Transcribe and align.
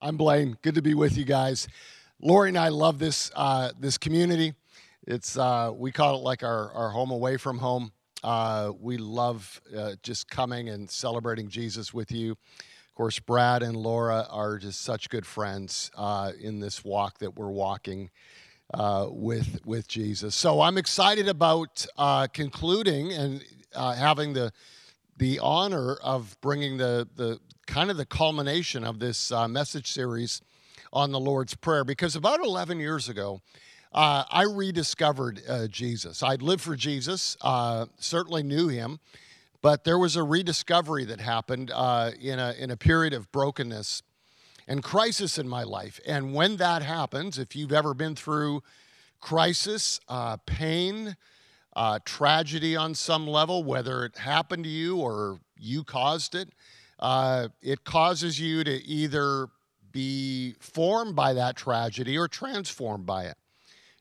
I'm 0.00 0.16
Blaine. 0.16 0.56
Good 0.62 0.76
to 0.76 0.82
be 0.82 0.94
with 0.94 1.18
you 1.18 1.24
guys. 1.24 1.66
Lori 2.22 2.50
and 2.50 2.58
I 2.58 2.68
love 2.68 3.00
this 3.00 3.32
uh, 3.34 3.72
this 3.80 3.98
community. 3.98 4.54
It's 5.08 5.36
uh, 5.36 5.72
we 5.74 5.90
call 5.90 6.14
it 6.14 6.22
like 6.22 6.44
our, 6.44 6.70
our 6.70 6.90
home 6.90 7.10
away 7.10 7.36
from 7.36 7.58
home. 7.58 7.90
Uh, 8.22 8.70
we 8.78 8.96
love 8.96 9.60
uh, 9.76 9.94
just 10.04 10.30
coming 10.30 10.68
and 10.68 10.88
celebrating 10.88 11.48
Jesus 11.48 11.92
with 11.92 12.12
you. 12.12 12.30
Of 12.30 12.94
course, 12.94 13.18
Brad 13.18 13.64
and 13.64 13.76
Laura 13.76 14.24
are 14.30 14.58
just 14.58 14.82
such 14.82 15.08
good 15.08 15.26
friends 15.26 15.90
uh, 15.96 16.30
in 16.40 16.60
this 16.60 16.84
walk 16.84 17.18
that 17.18 17.36
we're 17.36 17.50
walking 17.50 18.10
uh, 18.74 19.08
with 19.10 19.66
with 19.66 19.88
Jesus. 19.88 20.36
So 20.36 20.60
I'm 20.60 20.78
excited 20.78 21.26
about 21.26 21.84
concluding 22.32 23.12
and 23.14 23.44
having 23.74 24.32
the 24.32 24.52
the 25.16 25.40
honor 25.40 25.94
of 25.94 26.40
bringing 26.40 26.76
the 26.76 27.08
the 27.16 27.40
kind 27.68 27.90
of 27.90 27.98
the 27.98 28.06
culmination 28.06 28.82
of 28.82 28.98
this 28.98 29.30
uh, 29.30 29.46
message 29.46 29.92
series 29.92 30.40
on 30.90 31.12
the 31.12 31.20
Lord's 31.20 31.54
Prayer 31.54 31.84
because 31.84 32.16
about 32.16 32.40
11 32.40 32.80
years 32.80 33.10
ago, 33.10 33.42
uh, 33.92 34.24
I 34.30 34.44
rediscovered 34.44 35.42
uh, 35.46 35.66
Jesus. 35.66 36.22
I'd 36.22 36.40
lived 36.40 36.62
for 36.62 36.76
Jesus, 36.76 37.36
uh, 37.42 37.84
certainly 37.98 38.42
knew 38.42 38.68
him, 38.68 39.00
but 39.60 39.84
there 39.84 39.98
was 39.98 40.16
a 40.16 40.22
rediscovery 40.22 41.04
that 41.04 41.20
happened 41.20 41.70
uh, 41.74 42.12
in, 42.18 42.38
a, 42.38 42.54
in 42.58 42.70
a 42.70 42.76
period 42.76 43.12
of 43.12 43.30
brokenness 43.32 44.02
and 44.66 44.82
crisis 44.82 45.38
in 45.38 45.46
my 45.46 45.62
life. 45.62 46.00
And 46.06 46.32
when 46.32 46.56
that 46.56 46.80
happens, 46.80 47.38
if 47.38 47.54
you've 47.54 47.72
ever 47.72 47.92
been 47.92 48.16
through 48.16 48.62
crisis, 49.20 50.00
uh, 50.08 50.38
pain, 50.46 51.16
tragedy 52.06 52.76
on 52.76 52.94
some 52.94 53.26
level, 53.26 53.62
whether 53.62 54.06
it 54.06 54.16
happened 54.16 54.64
to 54.64 54.70
you 54.70 54.96
or 54.96 55.38
you 55.58 55.84
caused 55.84 56.34
it, 56.34 56.48
uh, 56.98 57.48
it 57.62 57.84
causes 57.84 58.40
you 58.40 58.64
to 58.64 58.84
either 58.84 59.48
be 59.92 60.54
formed 60.60 61.16
by 61.16 61.32
that 61.32 61.56
tragedy 61.56 62.16
or 62.18 62.28
transformed 62.28 63.06
by 63.06 63.24
it. 63.24 63.36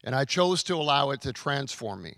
And 0.04 0.16
I 0.16 0.26
chose 0.26 0.64
to 0.64 0.76
allow 0.76 1.12
it 1.12 1.22
to 1.22 1.34
transform 1.34 2.04
me. 2.04 2.16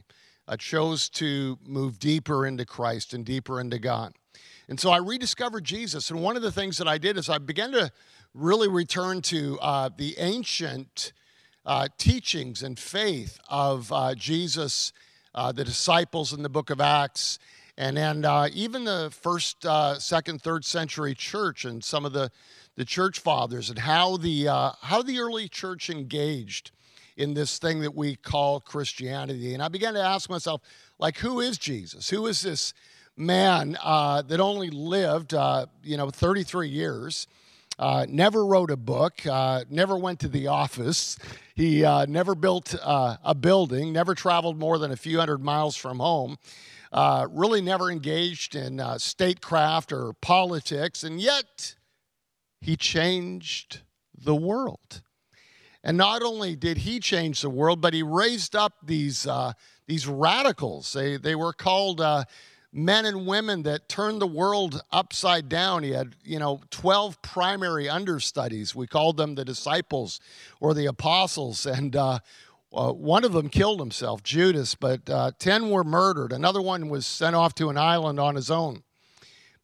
I 0.47 0.55
chose 0.55 1.09
to 1.09 1.57
move 1.65 1.99
deeper 1.99 2.45
into 2.45 2.65
Christ 2.65 3.13
and 3.13 3.25
deeper 3.25 3.59
into 3.59 3.79
God. 3.79 4.13
And 4.67 4.79
so 4.79 4.91
I 4.91 4.97
rediscovered 4.97 5.63
Jesus. 5.63 6.09
And 6.09 6.21
one 6.21 6.35
of 6.35 6.41
the 6.41 6.51
things 6.51 6.77
that 6.77 6.87
I 6.87 6.97
did 6.97 7.17
is 7.17 7.29
I 7.29 7.37
began 7.37 7.71
to 7.71 7.91
really 8.33 8.67
return 8.67 9.21
to 9.23 9.59
uh, 9.59 9.89
the 9.95 10.15
ancient 10.17 11.13
uh, 11.65 11.87
teachings 11.97 12.63
and 12.63 12.77
faith 12.77 13.39
of 13.47 13.91
uh, 13.91 14.15
Jesus, 14.15 14.93
uh, 15.35 15.51
the 15.51 15.63
disciples 15.63 16.33
in 16.33 16.43
the 16.43 16.49
book 16.49 16.69
of 16.69 16.81
Acts, 16.81 17.39
and 17.79 17.97
and 17.97 18.25
uh, 18.25 18.49
even 18.53 18.83
the 18.83 19.09
first, 19.09 19.65
uh, 19.65 19.97
second, 19.97 20.41
third 20.41 20.65
century 20.65 21.15
church 21.15 21.63
and 21.63 21.83
some 21.83 22.05
of 22.05 22.11
the 22.11 22.29
the 22.75 22.85
church 22.85 23.19
fathers 23.19 23.69
and 23.69 23.79
how 23.79 24.17
the 24.17 24.49
uh, 24.49 24.71
how 24.81 25.01
the 25.01 25.19
early 25.19 25.47
church 25.47 25.89
engaged 25.89 26.71
in 27.15 27.33
this 27.33 27.57
thing 27.57 27.79
that 27.81 27.95
we 27.95 28.15
call 28.17 28.59
Christianity. 28.59 29.53
And 29.53 29.63
I 29.63 29.69
began 29.69 29.93
to 29.93 30.01
ask 30.01 30.29
myself, 30.29 30.61
like, 30.99 31.17
who 31.17 31.39
is 31.39 31.57
Jesus? 31.57 32.09
Who 32.09 32.27
is 32.27 32.41
this 32.41 32.73
man 33.17 33.77
uh, 33.81 34.21
that 34.23 34.39
only 34.39 34.69
lived, 34.69 35.33
uh, 35.33 35.65
you 35.83 35.97
know, 35.97 36.09
33 36.09 36.69
years? 36.69 37.27
Uh, 37.77 38.05
never 38.09 38.45
wrote 38.45 38.71
a 38.71 38.77
book, 38.77 39.25
uh, 39.25 39.63
never 39.69 39.97
went 39.97 40.19
to 40.19 40.27
the 40.27 40.47
office. 40.47 41.17
He 41.55 41.85
uh, 41.85 42.05
never 42.07 42.35
built 42.35 42.75
uh, 42.81 43.15
a 43.23 43.33
building, 43.33 43.93
never 43.93 44.15
traveled 44.15 44.59
more 44.59 44.77
than 44.77 44.91
a 44.91 44.97
few 44.97 45.17
hundred 45.17 45.41
miles 45.41 45.77
from 45.77 45.99
home 45.99 46.37
uh, 46.91 47.27
really 47.29 47.61
never 47.61 47.91
engaged 47.91 48.55
in 48.55 48.79
uh, 48.79 48.97
statecraft 48.97 49.91
or 49.91 50.13
politics, 50.21 51.03
and 51.03 51.21
yet 51.21 51.75
he 52.61 52.75
changed 52.75 53.81
the 54.17 54.35
world. 54.35 55.01
And 55.83 55.97
not 55.97 56.21
only 56.21 56.55
did 56.55 56.79
he 56.79 56.99
change 56.99 57.41
the 57.41 57.49
world, 57.49 57.79
but 57.79 57.93
he 57.93 58.03
raised 58.03 58.55
up 58.55 58.73
these, 58.83 59.25
uh, 59.25 59.53
these 59.87 60.07
radicals. 60.07 60.91
They, 60.91 61.15
they 61.17 61.35
were 61.35 61.53
called 61.53 62.01
uh, 62.01 62.25
men 62.73 63.05
and 63.05 63.25
women 63.25 63.63
that 63.63 63.87
turned 63.87 64.21
the 64.21 64.27
world 64.27 64.81
upside 64.91 65.47
down. 65.47 65.83
He 65.83 65.91
had, 65.91 66.15
you 66.23 66.37
know, 66.37 66.61
12 66.69 67.21
primary 67.21 67.87
understudies. 67.87 68.75
We 68.75 68.87
called 68.87 69.15
them 69.17 69.35
the 69.35 69.45
disciples 69.45 70.19
or 70.59 70.73
the 70.73 70.85
apostles. 70.85 71.65
And 71.65 71.95
uh, 71.95 72.19
one 72.71 73.23
of 73.23 73.33
them 73.33 73.49
killed 73.49 73.79
himself, 73.79 74.21
Judas, 74.23 74.75
but 74.75 75.09
uh, 75.09 75.31
10 75.39 75.69
were 75.69 75.83
murdered. 75.83 76.31
Another 76.31 76.61
one 76.61 76.89
was 76.89 77.05
sent 77.05 77.35
off 77.35 77.55
to 77.55 77.69
an 77.69 77.77
island 77.77 78.19
on 78.19 78.35
his 78.35 78.51
own. 78.51 78.83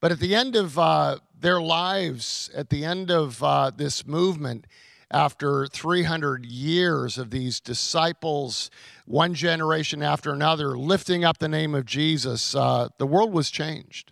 But 0.01 0.11
at 0.11 0.19
the 0.19 0.35
end 0.35 0.55
of 0.55 0.77
uh, 0.77 1.19
their 1.39 1.61
lives, 1.61 2.49
at 2.55 2.69
the 2.69 2.83
end 2.83 3.11
of 3.11 3.41
uh, 3.43 3.71
this 3.75 4.05
movement, 4.05 4.65
after 5.11 5.67
300 5.67 6.45
years 6.45 7.17
of 7.17 7.29
these 7.29 7.59
disciples, 7.59 8.71
one 9.05 9.35
generation 9.35 10.01
after 10.01 10.33
another, 10.33 10.77
lifting 10.77 11.23
up 11.23 11.37
the 11.37 11.47
name 11.47 11.75
of 11.75 11.85
Jesus, 11.85 12.55
uh, 12.55 12.89
the 12.97 13.05
world 13.05 13.31
was 13.31 13.51
changed. 13.51 14.11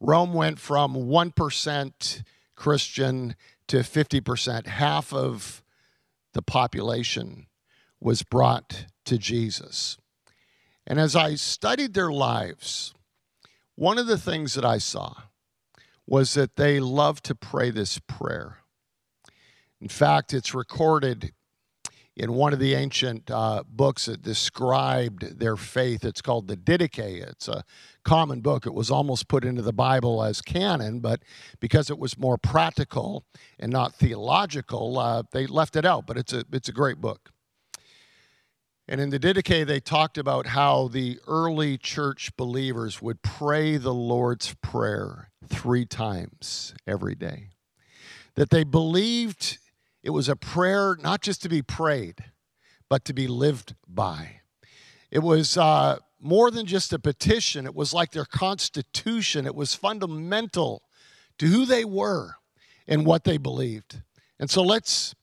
Rome 0.00 0.32
went 0.32 0.58
from 0.58 0.94
1% 0.94 2.22
Christian 2.54 3.36
to 3.66 3.78
50%, 3.78 4.66
half 4.66 5.12
of 5.12 5.62
the 6.32 6.42
population 6.42 7.47
was 8.00 8.22
brought 8.22 8.86
to 9.04 9.18
Jesus. 9.18 9.98
And 10.86 10.98
as 10.98 11.14
I 11.14 11.34
studied 11.34 11.94
their 11.94 12.10
lives, 12.10 12.94
one 13.74 13.98
of 13.98 14.06
the 14.06 14.18
things 14.18 14.54
that 14.54 14.64
I 14.64 14.78
saw 14.78 15.14
was 16.06 16.34
that 16.34 16.56
they 16.56 16.80
loved 16.80 17.24
to 17.24 17.34
pray 17.34 17.70
this 17.70 17.98
prayer. 17.98 18.58
In 19.80 19.88
fact, 19.88 20.32
it's 20.32 20.54
recorded 20.54 21.32
in 22.16 22.32
one 22.32 22.52
of 22.52 22.58
the 22.58 22.74
ancient 22.74 23.30
uh, 23.30 23.62
books 23.68 24.06
that 24.06 24.22
described 24.22 25.38
their 25.38 25.56
faith. 25.56 26.04
It's 26.04 26.20
called 26.20 26.48
the 26.48 26.56
Didache. 26.56 26.98
It's 26.98 27.46
a 27.46 27.62
common 28.02 28.40
book. 28.40 28.66
It 28.66 28.74
was 28.74 28.90
almost 28.90 29.28
put 29.28 29.44
into 29.44 29.62
the 29.62 29.72
Bible 29.72 30.24
as 30.24 30.42
canon, 30.42 30.98
but 30.98 31.22
because 31.60 31.90
it 31.90 31.98
was 31.98 32.18
more 32.18 32.36
practical 32.36 33.24
and 33.58 33.70
not 33.70 33.94
theological, 33.94 34.98
uh, 34.98 35.22
they 35.30 35.46
left 35.46 35.76
it 35.76 35.84
out. 35.84 36.06
But 36.06 36.18
it's 36.18 36.32
a, 36.32 36.42
it's 36.52 36.68
a 36.68 36.72
great 36.72 37.00
book. 37.00 37.30
And 38.90 39.02
in 39.02 39.10
the 39.10 39.18
Didache, 39.18 39.66
they 39.66 39.80
talked 39.80 40.16
about 40.16 40.46
how 40.46 40.88
the 40.88 41.18
early 41.26 41.76
church 41.76 42.34
believers 42.38 43.02
would 43.02 43.20
pray 43.20 43.76
the 43.76 43.92
Lord's 43.92 44.54
Prayer 44.62 45.30
three 45.46 45.84
times 45.84 46.74
every 46.86 47.14
day. 47.14 47.50
That 48.34 48.48
they 48.48 48.64
believed 48.64 49.58
it 50.02 50.10
was 50.10 50.30
a 50.30 50.36
prayer 50.36 50.96
not 51.02 51.20
just 51.20 51.42
to 51.42 51.50
be 51.50 51.60
prayed, 51.60 52.24
but 52.88 53.04
to 53.04 53.12
be 53.12 53.26
lived 53.26 53.74
by. 53.86 54.40
It 55.10 55.18
was 55.18 55.58
uh, 55.58 55.98
more 56.18 56.50
than 56.50 56.64
just 56.64 56.94
a 56.94 56.98
petition, 56.98 57.66
it 57.66 57.74
was 57.74 57.92
like 57.92 58.12
their 58.12 58.24
constitution, 58.24 59.44
it 59.44 59.54
was 59.54 59.74
fundamental 59.74 60.82
to 61.38 61.46
who 61.46 61.66
they 61.66 61.84
were 61.84 62.36
and 62.86 63.04
what 63.04 63.24
they 63.24 63.36
believed. 63.36 64.00
And 64.38 64.48
so 64.48 64.62
let's 64.62 65.14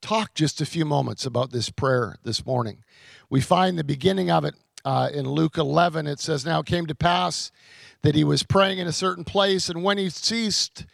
talk 0.00 0.34
just 0.34 0.60
a 0.60 0.66
few 0.66 0.84
moments 0.84 1.26
about 1.26 1.50
this 1.50 1.70
prayer 1.70 2.16
this 2.22 2.44
morning. 2.44 2.82
We 3.28 3.40
find 3.40 3.78
the 3.78 3.84
beginning 3.84 4.30
of 4.30 4.44
it 4.44 4.54
uh, 4.84 5.10
in 5.12 5.28
Luke 5.28 5.58
11. 5.58 6.06
It 6.06 6.20
says, 6.20 6.44
Now 6.44 6.60
it 6.60 6.66
came 6.66 6.86
to 6.86 6.94
pass 6.94 7.50
that 8.02 8.14
he 8.14 8.24
was 8.24 8.42
praying 8.42 8.78
in 8.78 8.86
a 8.86 8.92
certain 8.92 9.24
place, 9.24 9.68
and 9.68 9.82
when 9.82 9.98
he 9.98 10.08
ceased, 10.08 10.86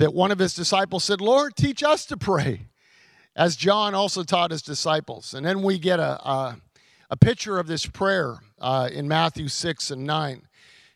that 0.00 0.14
one 0.14 0.30
of 0.30 0.38
his 0.38 0.54
disciples 0.54 1.04
said, 1.04 1.20
Lord, 1.20 1.54
teach 1.54 1.82
us 1.82 2.06
to 2.06 2.16
pray, 2.16 2.68
as 3.36 3.54
John 3.54 3.94
also 3.94 4.22
taught 4.22 4.50
his 4.50 4.62
disciples. 4.62 5.34
And 5.34 5.44
then 5.44 5.62
we 5.62 5.78
get 5.78 6.00
a, 6.00 6.26
a, 6.26 6.56
a 7.10 7.16
picture 7.18 7.58
of 7.58 7.66
this 7.66 7.84
prayer 7.84 8.36
uh, 8.58 8.88
in 8.90 9.06
Matthew 9.06 9.48
6 9.48 9.90
and 9.90 10.04
9. 10.04 10.42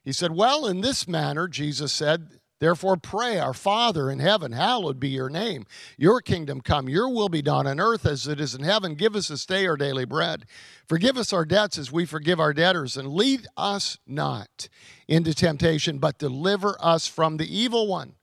He 0.03 0.13
said, 0.13 0.33
Well, 0.33 0.67
in 0.67 0.81
this 0.81 1.07
manner, 1.07 1.49
Jesus 1.49 1.93
said, 1.93 2.41
Therefore, 2.61 2.97
pray, 2.97 3.39
Our 3.39 3.53
Father 3.53 4.11
in 4.11 4.21
heaven, 4.21 4.53
hallowed 4.53 5.01
be 5.01 5.09
your 5.09 5.29
name. 5.29 5.67
Your 5.99 6.21
kingdom 6.21 6.61
come, 6.61 6.89
your 6.89 7.09
will 7.09 7.29
be 7.29 7.43
done 7.43 7.67
on 7.67 7.81
earth 7.81 8.07
as 8.07 8.27
it 8.27 8.41
is 8.41 8.55
in 8.55 8.63
heaven. 8.63 8.95
Give 8.95 9.17
us 9.17 9.29
this 9.29 9.45
day 9.45 9.67
our 9.67 9.77
daily 9.77 10.05
bread. 10.05 10.47
Forgive 10.87 11.17
us 11.17 11.33
our 11.33 11.45
debts 11.45 11.79
as 11.79 11.91
we 11.93 12.07
forgive 12.07 12.39
our 12.39 12.53
debtors, 12.53 12.97
and 12.97 13.09
lead 13.09 13.47
us 13.57 13.99
not 14.07 14.69
into 15.09 15.35
temptation, 15.35 15.99
but 15.99 16.19
deliver 16.19 16.77
us 16.81 17.07
from 17.07 17.37
the 17.37 17.57
evil 17.57 17.89
one. 17.89 18.15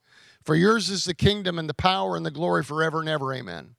For 0.44 0.56
yours 0.56 0.90
is 0.90 1.06
the 1.06 1.14
kingdom 1.14 1.60
and 1.60 1.70
the 1.70 1.74
power 1.74 2.16
and 2.16 2.26
the 2.26 2.32
glory 2.32 2.64
forever 2.64 3.00
and 3.00 3.10
ever. 3.10 3.34
Amen. 3.34 3.76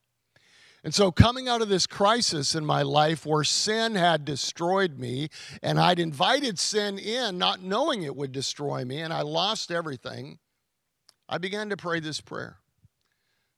And 0.84 0.92
so, 0.92 1.12
coming 1.12 1.48
out 1.48 1.62
of 1.62 1.68
this 1.68 1.86
crisis 1.86 2.56
in 2.56 2.66
my 2.66 2.82
life 2.82 3.24
where 3.24 3.44
sin 3.44 3.94
had 3.94 4.24
destroyed 4.24 4.98
me, 4.98 5.28
and 5.62 5.78
I'd 5.78 6.00
invited 6.00 6.58
sin 6.58 6.98
in, 6.98 7.38
not 7.38 7.62
knowing 7.62 8.02
it 8.02 8.16
would 8.16 8.32
destroy 8.32 8.84
me, 8.84 9.00
and 9.00 9.12
I 9.12 9.22
lost 9.22 9.70
everything, 9.70 10.38
I 11.28 11.38
began 11.38 11.70
to 11.70 11.76
pray 11.76 12.00
this 12.00 12.20
prayer. 12.20 12.58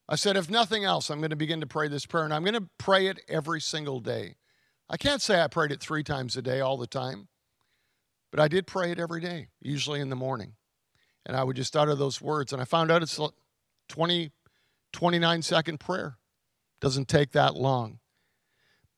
I 0.06 0.17
said, 0.17 0.37
if 0.37 0.50
nothing 0.50 0.85
else, 0.85 1.09
I'm 1.09 1.21
going 1.21 1.31
to 1.31 1.37
begin 1.37 1.62
to 1.62 1.67
pray 1.67 1.88
this 1.88 2.05
prayer, 2.05 2.25
and 2.25 2.35
I'm 2.35 2.44
going 2.44 2.55
to 2.55 2.69
pray 2.76 3.06
it 3.06 3.21
every 3.26 3.61
single 3.61 4.00
day. 4.00 4.37
I 4.91 4.99
can't 4.99 5.23
say 5.23 5.41
I 5.41 5.49
prayed 5.49 5.73
it 5.73 5.81
three 5.81 6.03
times 6.03 6.37
a 6.37 6.43
day 6.43 6.61
all 6.61 6.76
the 6.76 6.87
time, 6.87 7.29
but 8.31 8.38
I 8.38 8.49
did 8.49 8.67
pray 8.67 8.91
it 8.91 9.00
every 9.00 9.23
day, 9.23 9.49
usually 9.62 10.00
in 10.00 10.11
the 10.11 10.17
morning. 10.17 10.53
And 11.25 11.38
I 11.38 11.43
would 11.43 11.56
just 11.56 11.75
utter 11.75 11.94
those 11.94 12.21
words. 12.21 12.53
And 12.53 12.61
I 12.61 12.67
found 12.67 12.91
out 12.91 13.03
it's 13.03 13.19
20, 13.88 14.31
29 14.93 15.43
second 15.43 15.81
prayer. 15.81 16.19
Doesn't 16.85 17.09
take 17.09 17.33
that 17.33 17.55
long. 17.55 17.99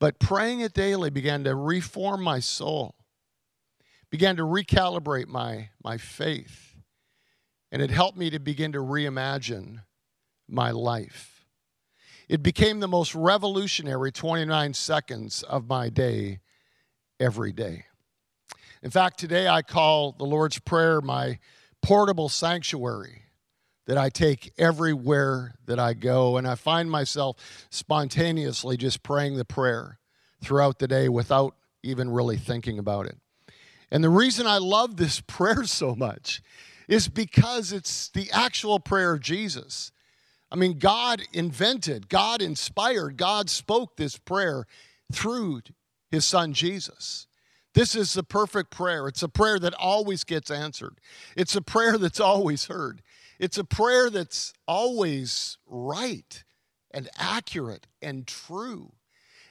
But 0.00 0.18
praying 0.18 0.58
it 0.58 0.74
daily 0.74 1.08
began 1.08 1.44
to 1.44 1.54
reform 1.54 2.20
my 2.20 2.40
soul, 2.40 2.96
began 4.10 4.34
to 4.38 4.42
recalibrate 4.42 5.28
my, 5.28 5.68
my 5.84 5.96
faith, 5.96 6.74
and 7.70 7.80
it 7.80 7.92
helped 7.92 8.18
me 8.18 8.28
to 8.30 8.40
begin 8.40 8.72
to 8.72 8.80
reimagine 8.80 9.84
my 10.48 10.72
life. 10.72 11.44
It 12.28 12.42
became 12.42 12.80
the 12.80 12.88
most 12.88 13.14
revolutionary 13.14 14.10
29 14.10 14.74
seconds 14.74 15.44
of 15.44 15.68
my 15.68 15.88
day 15.88 16.40
every 17.20 17.52
day. 17.52 17.84
In 18.82 18.90
fact, 18.90 19.20
today 19.20 19.46
I 19.46 19.62
call 19.62 20.10
the 20.10 20.24
Lord's 20.26 20.58
Prayer 20.58 21.00
my 21.00 21.38
portable 21.82 22.28
sanctuary 22.28 23.25
that 23.86 23.96
I 23.96 24.08
take 24.08 24.52
everywhere 24.58 25.54
that 25.66 25.78
I 25.78 25.94
go. 25.94 26.36
And 26.36 26.46
I 26.46 26.54
find 26.54 26.90
myself 26.90 27.36
spontaneously 27.70 28.76
just 28.76 29.02
praying 29.02 29.36
the 29.36 29.44
prayer 29.44 29.98
throughout 30.42 30.78
the 30.78 30.88
day 30.88 31.08
without 31.08 31.54
even 31.82 32.10
really 32.10 32.36
thinking 32.36 32.78
about 32.78 33.06
it. 33.06 33.16
And 33.90 34.02
the 34.02 34.10
reason 34.10 34.46
I 34.46 34.58
love 34.58 34.96
this 34.96 35.20
prayer 35.26 35.64
so 35.64 35.94
much 35.94 36.42
is 36.88 37.08
because 37.08 37.72
it's 37.72 38.08
the 38.08 38.30
actual 38.32 38.78
prayer 38.78 39.14
of 39.14 39.20
Jesus. 39.20 39.92
I 40.50 40.56
mean, 40.56 40.78
God 40.78 41.22
invented, 41.32 42.08
God 42.08 42.40
inspired, 42.40 43.16
God 43.16 43.50
spoke 43.50 43.96
this 43.96 44.16
prayer 44.16 44.66
through 45.12 45.62
his 46.10 46.24
son 46.24 46.52
Jesus. 46.52 47.26
This 47.74 47.94
is 47.94 48.14
the 48.14 48.22
perfect 48.22 48.70
prayer. 48.70 49.06
It's 49.06 49.22
a 49.22 49.28
prayer 49.28 49.58
that 49.58 49.74
always 49.74 50.24
gets 50.24 50.50
answered. 50.50 50.98
It's 51.36 51.54
a 51.56 51.60
prayer 51.60 51.98
that's 51.98 52.20
always 52.20 52.66
heard. 52.66 53.02
It's 53.38 53.58
a 53.58 53.64
prayer 53.64 54.10
that's 54.10 54.52
always 54.66 55.58
right 55.66 56.44
and 56.90 57.08
accurate 57.18 57.86
and 58.00 58.26
true. 58.26 58.92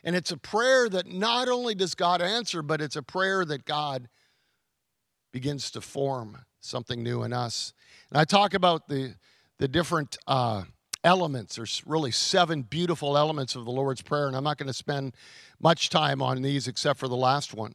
And 0.03 0.15
it's 0.15 0.31
a 0.31 0.37
prayer 0.37 0.87
that 0.89 1.07
not 1.07 1.47
only 1.47 1.75
does 1.75 1.95
God 1.95 2.21
answer, 2.21 2.61
but 2.61 2.81
it's 2.81 2.95
a 2.95 3.03
prayer 3.03 3.43
that 3.45 3.65
God 3.65 4.07
begins 5.31 5.71
to 5.71 5.81
form 5.81 6.37
something 6.59 7.03
new 7.03 7.23
in 7.23 7.33
us. 7.33 7.73
And 8.09 8.19
I 8.19 8.23
talk 8.23 8.53
about 8.53 8.87
the, 8.87 9.15
the 9.57 9.67
different 9.67 10.17
uh, 10.27 10.63
elements. 11.03 11.55
There's 11.55 11.83
really 11.85 12.11
seven 12.11 12.61
beautiful 12.63 13.17
elements 13.17 13.55
of 13.55 13.65
the 13.65 13.71
Lord's 13.71 14.01
Prayer, 14.01 14.27
and 14.27 14.35
I'm 14.35 14.43
not 14.43 14.57
going 14.57 14.67
to 14.67 14.73
spend 14.73 15.15
much 15.59 15.89
time 15.89 16.21
on 16.21 16.41
these 16.41 16.67
except 16.67 16.99
for 16.99 17.07
the 17.07 17.15
last 17.15 17.53
one. 17.53 17.73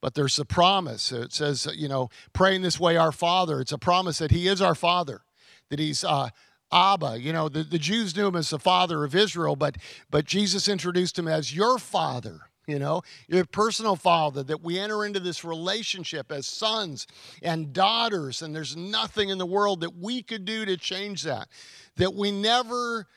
But 0.00 0.14
there's 0.14 0.38
a 0.38 0.44
promise. 0.44 1.12
It 1.12 1.32
says, 1.32 1.68
you 1.74 1.88
know, 1.88 2.10
praying 2.32 2.62
this 2.62 2.78
way, 2.78 2.96
our 2.96 3.12
Father. 3.12 3.60
It's 3.60 3.72
a 3.72 3.78
promise 3.78 4.18
that 4.18 4.30
He 4.30 4.46
is 4.48 4.60
our 4.60 4.74
Father 4.74 5.22
that 5.70 5.78
he's 5.78 6.04
uh, 6.04 6.28
Abba. 6.72 7.20
You 7.20 7.32
know, 7.32 7.48
the, 7.48 7.62
the 7.62 7.78
Jews 7.78 8.16
knew 8.16 8.26
him 8.26 8.36
as 8.36 8.50
the 8.50 8.58
father 8.58 9.04
of 9.04 9.14
Israel, 9.14 9.56
but, 9.56 9.76
but 10.10 10.24
Jesus 10.24 10.68
introduced 10.68 11.18
him 11.18 11.28
as 11.28 11.54
your 11.54 11.78
father. 11.78 12.40
You 12.66 12.78
know, 12.78 13.02
your 13.26 13.44
personal 13.46 13.96
father, 13.96 14.44
that 14.44 14.62
we 14.62 14.78
enter 14.78 15.04
into 15.04 15.18
this 15.18 15.44
relationship 15.44 16.30
as 16.30 16.46
sons 16.46 17.08
and 17.42 17.72
daughters, 17.72 18.42
and 18.42 18.54
there's 18.54 18.76
nothing 18.76 19.30
in 19.30 19.38
the 19.38 19.46
world 19.46 19.80
that 19.80 19.96
we 19.96 20.22
could 20.22 20.44
do 20.44 20.64
to 20.64 20.76
change 20.76 21.24
that. 21.24 21.48
That 21.96 22.14
we 22.14 22.30
never 22.30 23.08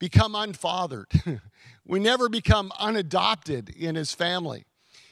become 0.00 0.34
unfathered, 0.34 1.06
we 1.86 2.00
never 2.00 2.28
become 2.28 2.72
unadopted 2.80 3.68
in 3.68 3.94
his 3.94 4.12
family. 4.12 4.65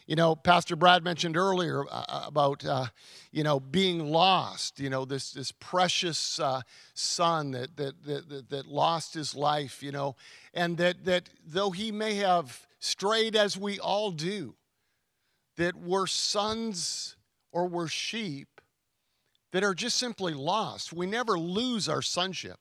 You 0.06 0.16
know, 0.16 0.36
Pastor 0.36 0.76
Brad 0.76 1.02
mentioned 1.02 1.36
earlier 1.36 1.84
uh, 1.84 2.04
uh, 2.08 2.24
about, 2.26 2.64
uh, 2.64 2.86
you 3.32 3.42
know, 3.42 3.58
being 3.58 4.06
lost, 4.06 4.78
you 4.78 4.90
know, 4.90 5.06
this, 5.06 5.32
this 5.32 5.50
precious 5.52 6.38
uh, 6.38 6.60
son 6.92 7.52
that, 7.52 7.74
that, 7.76 8.04
that, 8.04 8.50
that 8.50 8.66
lost 8.66 9.14
his 9.14 9.34
life, 9.34 9.82
you 9.82 9.92
know, 9.92 10.14
and 10.52 10.76
that, 10.76 11.06
that 11.06 11.30
though 11.46 11.70
he 11.70 11.90
may 11.90 12.16
have 12.16 12.66
strayed 12.80 13.34
as 13.34 13.56
we 13.56 13.80
all 13.80 14.10
do, 14.10 14.54
that 15.56 15.74
we're 15.74 16.06
sons 16.06 17.16
or 17.50 17.66
we're 17.66 17.88
sheep 17.88 18.60
that 19.52 19.64
are 19.64 19.74
just 19.74 19.96
simply 19.96 20.34
lost. 20.34 20.92
We 20.92 21.06
never 21.06 21.38
lose 21.38 21.88
our 21.88 22.02
sonship. 22.02 22.58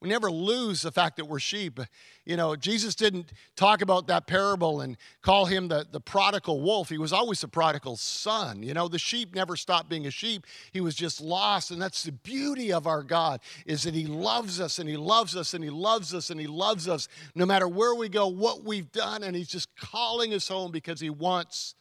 We 0.00 0.08
never 0.08 0.30
lose 0.30 0.82
the 0.82 0.92
fact 0.92 1.16
that 1.16 1.24
we're 1.24 1.40
sheep. 1.40 1.80
You 2.24 2.36
know, 2.36 2.54
Jesus 2.54 2.94
didn't 2.94 3.32
talk 3.56 3.82
about 3.82 4.06
that 4.06 4.28
parable 4.28 4.80
and 4.80 4.96
call 5.22 5.46
him 5.46 5.66
the, 5.66 5.86
the 5.90 5.98
prodigal 5.98 6.60
wolf. 6.60 6.88
He 6.88 6.98
was 6.98 7.12
always 7.12 7.40
the 7.40 7.48
prodigal 7.48 7.96
son. 7.96 8.62
You 8.62 8.74
know, 8.74 8.86
the 8.86 8.98
sheep 8.98 9.34
never 9.34 9.56
stopped 9.56 9.88
being 9.88 10.06
a 10.06 10.10
sheep. 10.12 10.46
He 10.72 10.80
was 10.80 10.94
just 10.94 11.20
lost. 11.20 11.72
And 11.72 11.82
that's 11.82 12.04
the 12.04 12.12
beauty 12.12 12.72
of 12.72 12.86
our 12.86 13.02
God 13.02 13.40
is 13.66 13.82
that 13.82 13.94
he 13.94 14.06
loves 14.06 14.60
us 14.60 14.78
and 14.78 14.88
he 14.88 14.96
loves 14.96 15.34
us 15.34 15.52
and 15.52 15.64
he 15.64 15.70
loves 15.70 16.14
us 16.14 16.30
and 16.30 16.38
he 16.38 16.46
loves 16.46 16.88
us 16.88 17.08
no 17.34 17.44
matter 17.44 17.66
where 17.66 17.94
we 17.94 18.08
go, 18.08 18.28
what 18.28 18.62
we've 18.62 18.92
done. 18.92 19.24
And 19.24 19.34
he's 19.34 19.48
just 19.48 19.74
calling 19.74 20.32
us 20.32 20.46
home 20.46 20.70
because 20.70 21.00
he 21.00 21.10
wants 21.10 21.74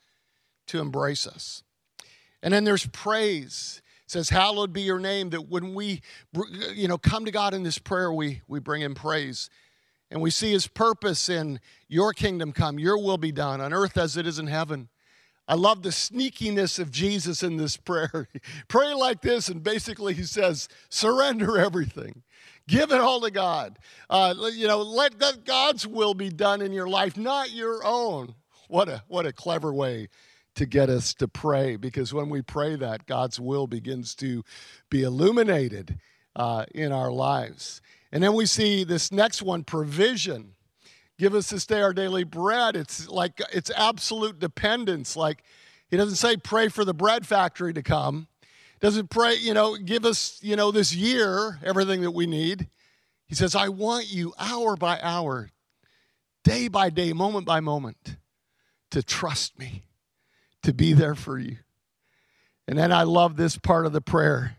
to 0.67 0.79
embrace 0.79 1.27
us. 1.27 1.61
And 2.41 2.51
then 2.51 2.63
there's 2.63 2.87
praise 2.87 3.81
says, 4.07 4.29
Hallowed 4.29 4.73
be 4.73 4.81
your 4.81 4.99
name, 4.99 5.29
that 5.29 5.49
when 5.49 5.75
we 5.75 6.01
you 6.73 6.87
know, 6.87 6.97
come 6.97 7.25
to 7.25 7.31
God 7.31 7.53
in 7.53 7.63
this 7.63 7.77
prayer, 7.77 8.11
we, 8.11 8.41
we 8.47 8.59
bring 8.59 8.81
him 8.81 8.95
praise. 8.95 9.49
And 10.09 10.21
we 10.21 10.31
see 10.31 10.51
his 10.51 10.67
purpose 10.67 11.27
in 11.27 11.59
your 11.89 12.13
kingdom 12.13 12.53
come, 12.53 12.79
your 12.79 12.97
will 12.97 13.17
be 13.17 13.33
done 13.33 13.59
on 13.59 13.73
earth 13.73 13.97
as 13.97 14.15
it 14.15 14.25
is 14.25 14.39
in 14.39 14.47
heaven. 14.47 14.87
I 15.49 15.55
love 15.55 15.81
the 15.81 15.89
sneakiness 15.89 16.77
of 16.79 16.91
Jesus 16.91 17.43
in 17.43 17.57
this 17.57 17.77
prayer. 17.77 18.27
Pray 18.67 18.93
like 18.93 19.21
this, 19.21 19.47
and 19.47 19.63
basically 19.63 20.13
he 20.13 20.23
says, 20.23 20.67
surrender 20.89 21.57
everything. 21.57 22.23
Give 22.67 22.91
it 22.91 22.99
all 22.99 23.21
to 23.21 23.31
God. 23.31 23.79
Uh, 24.09 24.33
you 24.53 24.67
know, 24.67 24.81
let 24.81 25.13
God's 25.45 25.87
will 25.87 26.13
be 26.13 26.29
done 26.29 26.61
in 26.61 26.73
your 26.73 26.87
life, 26.87 27.15
not 27.15 27.51
your 27.51 27.81
own. 27.85 28.35
What 28.67 28.89
a, 28.89 29.03
what 29.07 29.25
a 29.25 29.31
clever 29.31 29.73
way 29.73 30.09
to 30.57 30.65
get 30.65 30.89
us 30.89 31.13
to 31.13 31.27
pray 31.27 31.75
because 31.75 32.13
when 32.13 32.29
we 32.29 32.41
pray 32.41 32.75
that, 32.75 33.05
God's 33.05 33.39
will 33.39 33.67
begins 33.67 34.15
to 34.15 34.43
be 34.89 35.03
illuminated 35.03 35.99
uh, 36.35 36.65
in 36.73 36.91
our 36.91 37.11
lives. 37.11 37.81
And 38.11 38.23
then 38.23 38.33
we 38.33 38.45
see 38.45 38.83
this 38.83 39.11
next 39.11 39.41
one 39.41 39.63
provision. 39.63 40.53
Give 41.19 41.35
us 41.35 41.49
this 41.49 41.65
day 41.65 41.81
our 41.81 41.93
daily 41.93 42.23
bread. 42.23 42.75
It's 42.75 43.07
like 43.07 43.39
it's 43.53 43.71
absolute 43.75 44.39
dependence. 44.39 45.15
Like 45.15 45.43
he 45.89 45.97
doesn't 45.97 46.15
say 46.15 46.37
pray 46.37 46.69
for 46.69 46.83
the 46.83 46.93
bread 46.93 47.25
factory 47.25 47.73
to 47.73 47.83
come. 47.83 48.27
Doesn't 48.79 49.09
pray, 49.09 49.35
you 49.35 49.53
know, 49.53 49.75
give 49.75 50.05
us, 50.05 50.39
you 50.41 50.55
know, 50.55 50.71
this 50.71 50.93
year 50.93 51.59
everything 51.63 52.01
that 52.01 52.11
we 52.11 52.27
need. 52.27 52.67
He 53.27 53.35
says, 53.35 53.55
I 53.55 53.69
want 53.69 54.11
you 54.11 54.33
hour 54.39 54.75
by 54.75 54.99
hour, 55.01 55.49
day 56.43 56.67
by 56.67 56.89
day, 56.89 57.13
moment 57.13 57.45
by 57.45 57.59
moment, 57.59 58.17
to 58.91 59.03
trust 59.03 59.59
me 59.59 59.83
to 60.67 60.73
be 60.73 60.91
there 60.91 61.15
for 61.15 61.39
you. 61.39 61.55
And 62.67 62.77
then 62.77 62.91
I 62.91 63.03
love 63.03 63.37
this 63.37 63.57
part 63.57 63.85
of 63.85 63.93
the 63.93 64.01
prayer 64.01 64.57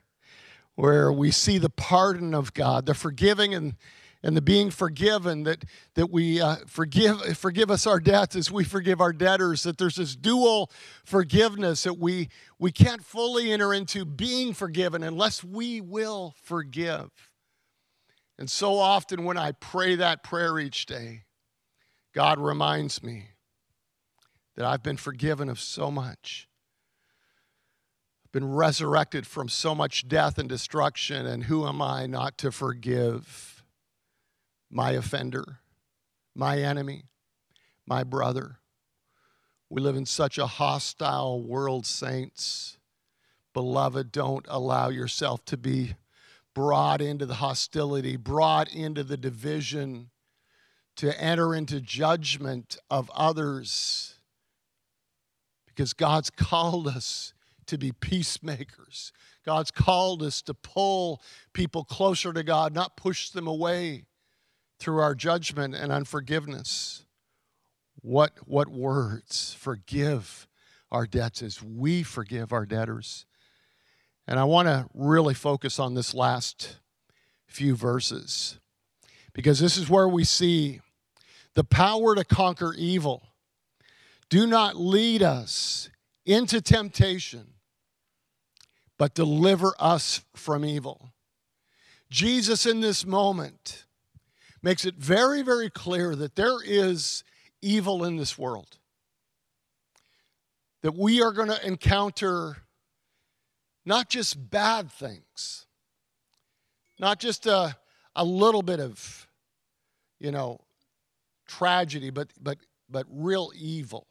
where 0.74 1.12
we 1.12 1.30
see 1.30 1.58
the 1.58 1.68
pardon 1.68 2.32
of 2.34 2.54
God, 2.54 2.86
the 2.86 2.94
forgiving 2.94 3.52
and, 3.52 3.74
and 4.22 4.34
the 4.34 4.40
being 4.40 4.70
forgiven, 4.70 5.42
that, 5.42 5.66
that 5.96 6.10
we 6.10 6.40
uh, 6.40 6.56
forgive, 6.66 7.36
forgive 7.36 7.70
us 7.70 7.86
our 7.86 8.00
debts 8.00 8.36
as 8.36 8.50
we 8.50 8.64
forgive 8.64 9.02
our 9.02 9.12
debtors, 9.12 9.64
that 9.64 9.76
there's 9.76 9.96
this 9.96 10.16
dual 10.16 10.70
forgiveness 11.04 11.82
that 11.82 11.98
we, 11.98 12.30
we 12.58 12.72
can't 12.72 13.04
fully 13.04 13.52
enter 13.52 13.74
into 13.74 14.06
being 14.06 14.54
forgiven 14.54 15.02
unless 15.02 15.44
we 15.44 15.82
will 15.82 16.34
forgive. 16.42 17.10
And 18.38 18.50
so 18.50 18.78
often 18.78 19.24
when 19.24 19.36
I 19.36 19.52
pray 19.52 19.96
that 19.96 20.22
prayer 20.22 20.58
each 20.58 20.86
day, 20.86 21.24
God 22.14 22.40
reminds 22.40 23.02
me 23.02 23.26
that 24.58 24.66
I've 24.66 24.82
been 24.82 24.96
forgiven 24.96 25.48
of 25.48 25.60
so 25.60 25.88
much. 25.88 26.48
I've 28.24 28.32
been 28.32 28.52
resurrected 28.52 29.24
from 29.24 29.48
so 29.48 29.72
much 29.72 30.08
death 30.08 30.36
and 30.36 30.48
destruction, 30.48 31.26
and 31.26 31.44
who 31.44 31.64
am 31.64 31.80
I 31.80 32.06
not 32.06 32.36
to 32.38 32.50
forgive 32.50 33.62
my 34.68 34.90
offender, 34.90 35.60
my 36.34 36.58
enemy, 36.58 37.04
my 37.86 38.02
brother? 38.02 38.56
We 39.70 39.80
live 39.80 39.94
in 39.94 40.06
such 40.06 40.38
a 40.38 40.48
hostile 40.48 41.40
world, 41.40 41.86
saints. 41.86 42.78
Beloved, 43.54 44.10
don't 44.10 44.44
allow 44.48 44.88
yourself 44.88 45.44
to 45.44 45.56
be 45.56 45.94
brought 46.52 47.00
into 47.00 47.26
the 47.26 47.34
hostility, 47.34 48.16
brought 48.16 48.74
into 48.74 49.04
the 49.04 49.16
division, 49.16 50.10
to 50.96 51.16
enter 51.22 51.54
into 51.54 51.80
judgment 51.80 52.76
of 52.90 53.08
others 53.14 54.17
because 55.78 55.92
God's 55.92 56.28
called 56.28 56.88
us 56.88 57.32
to 57.66 57.78
be 57.78 57.92
peacemakers. 57.92 59.12
God's 59.46 59.70
called 59.70 60.24
us 60.24 60.42
to 60.42 60.52
pull 60.52 61.22
people 61.52 61.84
closer 61.84 62.32
to 62.32 62.42
God, 62.42 62.74
not 62.74 62.96
push 62.96 63.30
them 63.30 63.46
away 63.46 64.02
through 64.80 64.98
our 64.98 65.14
judgment 65.14 65.76
and 65.76 65.92
unforgiveness. 65.92 67.04
What, 68.02 68.32
what 68.44 68.66
words? 68.66 69.54
Forgive 69.56 70.48
our 70.90 71.06
debts 71.06 71.44
as 71.44 71.62
we 71.62 72.02
forgive 72.02 72.52
our 72.52 72.66
debtors. 72.66 73.24
And 74.26 74.40
I 74.40 74.44
want 74.44 74.66
to 74.66 74.88
really 74.94 75.34
focus 75.34 75.78
on 75.78 75.94
this 75.94 76.12
last 76.12 76.78
few 77.46 77.76
verses 77.76 78.58
because 79.32 79.60
this 79.60 79.76
is 79.76 79.88
where 79.88 80.08
we 80.08 80.24
see 80.24 80.80
the 81.54 81.62
power 81.62 82.16
to 82.16 82.24
conquer 82.24 82.74
evil. 82.76 83.28
Do 84.30 84.46
not 84.46 84.76
lead 84.76 85.22
us 85.22 85.88
into 86.26 86.60
temptation, 86.60 87.54
but 88.98 89.14
deliver 89.14 89.74
us 89.78 90.22
from 90.34 90.64
evil. 90.64 91.12
Jesus, 92.10 92.66
in 92.66 92.80
this 92.80 93.06
moment, 93.06 93.86
makes 94.62 94.84
it 94.84 94.96
very, 94.96 95.42
very 95.42 95.70
clear 95.70 96.14
that 96.16 96.36
there 96.36 96.62
is 96.62 97.22
evil 97.62 98.04
in 98.04 98.16
this 98.16 98.36
world. 98.36 98.78
That 100.82 100.94
we 100.94 101.22
are 101.22 101.32
going 101.32 101.48
to 101.48 101.66
encounter 101.66 102.58
not 103.84 104.10
just 104.10 104.50
bad 104.50 104.92
things, 104.92 105.66
not 106.98 107.18
just 107.18 107.46
a, 107.46 107.76
a 108.14 108.24
little 108.24 108.62
bit 108.62 108.80
of, 108.80 109.26
you 110.20 110.30
know, 110.30 110.60
tragedy, 111.46 112.10
but, 112.10 112.28
but, 112.40 112.58
but 112.90 113.06
real 113.08 113.50
evil. 113.56 114.07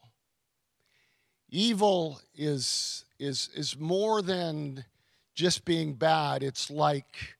Evil 1.50 2.20
is, 2.36 3.06
is, 3.20 3.50
is 3.56 3.80
more 3.80 4.22
than 4.22 4.86
just 5.34 5.66
being 5.66 5.94
bad. 5.94 6.44
It's 6.44 6.70
like 6.70 7.38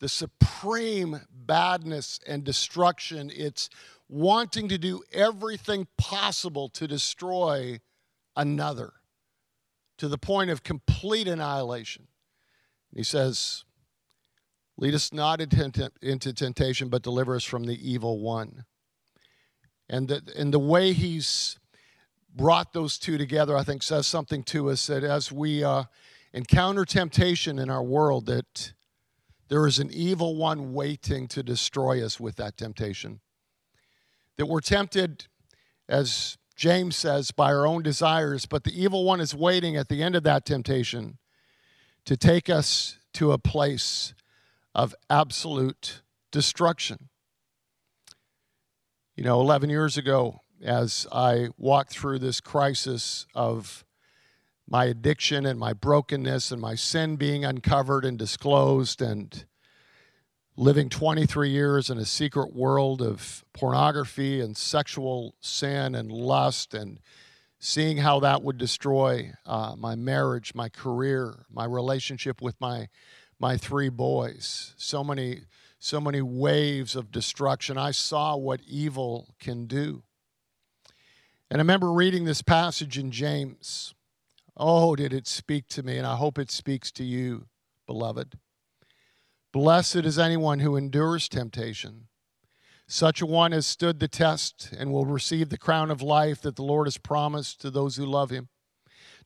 the 0.00 0.08
supreme 0.08 1.20
badness 1.32 2.20
and 2.26 2.44
destruction. 2.44 3.32
It's 3.34 3.68
wanting 4.08 4.68
to 4.68 4.78
do 4.78 5.02
everything 5.12 5.86
possible 5.96 6.68
to 6.70 6.86
destroy 6.86 7.80
another 8.36 8.92
to 9.98 10.08
the 10.08 10.18
point 10.18 10.50
of 10.50 10.62
complete 10.62 11.26
annihilation. 11.26 12.06
He 12.94 13.02
says, 13.02 13.64
Lead 14.80 14.94
us 14.94 15.12
not 15.12 15.40
into 15.40 16.32
temptation, 16.32 16.88
but 16.88 17.02
deliver 17.02 17.34
us 17.34 17.42
from 17.42 17.64
the 17.64 17.90
evil 17.90 18.20
one. 18.20 18.64
And 19.90 20.06
the, 20.06 20.22
and 20.36 20.54
the 20.54 20.60
way 20.60 20.92
he's 20.92 21.57
brought 22.38 22.72
those 22.72 22.98
two 22.98 23.18
together, 23.18 23.56
I 23.56 23.64
think, 23.64 23.82
says 23.82 24.06
something 24.06 24.44
to 24.44 24.70
us 24.70 24.86
that 24.86 25.02
as 25.02 25.30
we 25.30 25.64
uh, 25.64 25.84
encounter 26.32 26.84
temptation 26.84 27.58
in 27.58 27.68
our 27.68 27.82
world, 27.82 28.26
that 28.26 28.72
there 29.48 29.66
is 29.66 29.80
an 29.80 29.90
evil 29.92 30.36
one 30.36 30.72
waiting 30.72 31.26
to 31.28 31.42
destroy 31.42 32.02
us 32.02 32.20
with 32.20 32.36
that 32.36 32.56
temptation. 32.56 33.20
That 34.36 34.46
we're 34.46 34.60
tempted, 34.60 35.26
as 35.88 36.38
James 36.54 36.96
says, 36.96 37.32
by 37.32 37.52
our 37.52 37.66
own 37.66 37.82
desires, 37.82 38.46
but 38.46 38.62
the 38.62 38.82
evil 38.82 39.04
one 39.04 39.20
is 39.20 39.34
waiting 39.34 39.76
at 39.76 39.88
the 39.88 40.02
end 40.02 40.14
of 40.14 40.22
that 40.22 40.46
temptation 40.46 41.18
to 42.04 42.16
take 42.16 42.48
us 42.48 42.98
to 43.14 43.32
a 43.32 43.38
place 43.38 44.14
of 44.76 44.94
absolute 45.10 46.02
destruction. 46.30 47.08
You 49.16 49.24
know, 49.24 49.40
11 49.40 49.70
years 49.70 49.96
ago, 49.96 50.42
as 50.62 51.06
I 51.12 51.48
walked 51.56 51.92
through 51.92 52.18
this 52.18 52.40
crisis 52.40 53.26
of 53.34 53.84
my 54.68 54.86
addiction 54.86 55.46
and 55.46 55.58
my 55.58 55.72
brokenness 55.72 56.50
and 56.50 56.60
my 56.60 56.74
sin 56.74 57.16
being 57.16 57.44
uncovered 57.44 58.04
and 58.04 58.18
disclosed 58.18 59.00
and 59.00 59.44
living 60.56 60.88
23 60.88 61.50
years 61.50 61.88
in 61.88 61.98
a 61.98 62.04
secret 62.04 62.54
world 62.54 63.00
of 63.00 63.44
pornography 63.52 64.40
and 64.40 64.56
sexual 64.56 65.34
sin 65.40 65.94
and 65.94 66.10
lust 66.10 66.74
and 66.74 67.00
seeing 67.58 67.96
how 67.96 68.20
that 68.20 68.42
would 68.42 68.58
destroy 68.58 69.32
uh, 69.46 69.74
my 69.76 69.94
marriage 69.94 70.54
my 70.54 70.68
career 70.68 71.46
my 71.50 71.64
relationship 71.64 72.42
with 72.42 72.60
my 72.60 72.88
my 73.38 73.56
three 73.56 73.88
boys. 73.88 74.74
So 74.76 75.04
many 75.04 75.42
so 75.80 76.00
many 76.00 76.20
waves 76.20 76.96
of 76.96 77.12
destruction. 77.12 77.78
I 77.78 77.92
saw 77.92 78.36
what 78.36 78.60
evil 78.66 79.34
can 79.38 79.66
do 79.66 80.02
and 81.50 81.60
i 81.60 81.62
remember 81.62 81.92
reading 81.92 82.24
this 82.24 82.42
passage 82.42 82.98
in 82.98 83.10
james 83.10 83.94
Oh, 84.60 84.96
did 84.96 85.12
it 85.12 85.28
speak 85.28 85.68
to 85.68 85.84
me, 85.84 85.98
and 85.98 86.06
I 86.06 86.16
hope 86.16 86.36
it 86.36 86.50
speaks 86.50 86.90
to 86.92 87.04
you, 87.04 87.46
beloved. 87.86 88.36
Blessed 89.52 89.96
is 89.96 90.18
anyone 90.18 90.58
who 90.58 90.76
endures 90.76 91.28
temptation. 91.28 92.08
Such 92.88 93.22
a 93.22 93.26
one 93.26 93.52
has 93.52 93.68
stood 93.68 94.00
the 94.00 94.08
test 94.08 94.72
and 94.76 94.92
will 94.92 95.06
receive 95.06 95.48
the 95.48 95.58
crown 95.58 95.92
of 95.92 96.02
life 96.02 96.40
that 96.42 96.56
the 96.56 96.64
Lord 96.64 96.88
has 96.88 96.98
promised 96.98 97.60
to 97.60 97.70
those 97.70 97.96
who 97.96 98.04
love 98.04 98.30
him. 98.30 98.48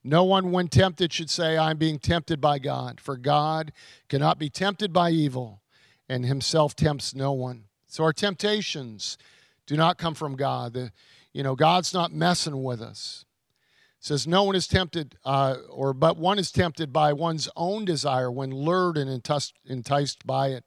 No 0.03 0.23
one, 0.23 0.51
when 0.51 0.67
tempted, 0.67 1.11
should 1.11 1.29
say, 1.29 1.57
I'm 1.57 1.77
being 1.77 1.97
tempted 1.97 2.39
by 2.39 2.59
God, 2.59 3.01
for 3.01 3.17
God 3.17 3.71
cannot 4.09 4.37
be 4.37 4.49
tempted 4.49 4.93
by 4.93 5.09
evil, 5.09 5.61
and 6.07 6.25
himself 6.25 6.75
tempts 6.75 7.15
no 7.15 7.31
one. 7.31 7.65
So 7.87 8.03
our 8.03 8.13
temptations 8.13 9.17
do 9.65 9.77
not 9.77 9.97
come 9.97 10.13
from 10.13 10.35
God. 10.35 10.73
The, 10.73 10.91
you 11.33 11.41
know, 11.41 11.55
God's 11.55 11.93
not 11.93 12.13
messing 12.13 12.63
with 12.63 12.81
us. 12.81 13.25
Says 13.99 14.27
no 14.27 14.43
one 14.43 14.55
is 14.55 14.67
tempted 14.67 15.15
uh, 15.23 15.55
or 15.69 15.93
but 15.93 16.17
one 16.17 16.37
is 16.37 16.51
tempted 16.51 16.91
by 16.91 17.13
one's 17.13 17.49
own 17.55 17.85
desire 17.85 18.29
when 18.29 18.51
lured 18.51 18.97
and 18.97 19.09
enticed 19.09 20.27
by 20.27 20.49
it 20.49 20.65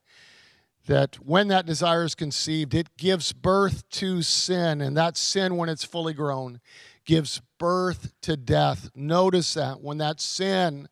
that 0.87 1.16
when 1.16 1.49
that 1.49 1.66
desire 1.66 2.04
is 2.04 2.14
conceived 2.14 2.73
it 2.73 2.96
gives 2.96 3.35
birth 3.35 3.87
to 3.90 4.23
sin 4.23 4.80
and 4.80 4.96
that 4.96 5.18
sin 5.18 5.58
when 5.58 5.68
it's 5.68 5.85
fully 5.85 6.14
grown 6.14 6.61
gives 7.04 7.42
birth 7.58 8.11
to 8.23 8.38
death. 8.38 8.88
Notice 8.94 9.52
that 9.52 9.82
when 9.82 9.99
that 9.99 10.18
sin 10.18 10.88